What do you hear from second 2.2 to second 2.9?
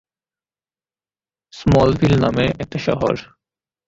নামের একটা